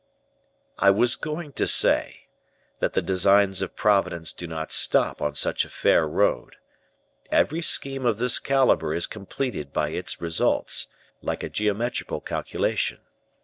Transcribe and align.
"I 0.79 0.89
was 0.89 1.15
going 1.15 1.53
to 1.53 1.67
say, 1.67 2.25
that 2.79 2.93
the 2.93 3.03
designs 3.03 3.61
of 3.61 3.75
Providence 3.75 4.33
do 4.33 4.47
not 4.47 4.71
stop 4.71 5.21
on 5.21 5.35
such 5.35 5.63
a 5.63 5.69
fair 5.69 6.07
road. 6.07 6.55
Every 7.29 7.61
scheme 7.61 8.07
of 8.07 8.17
this 8.17 8.39
caliber 8.39 8.95
is 8.95 9.05
completed 9.05 9.71
by 9.71 9.89
its 9.89 10.19
results, 10.19 10.87
like 11.21 11.43
a 11.43 11.49
geometrical 11.49 12.19
calculation. 12.19 13.01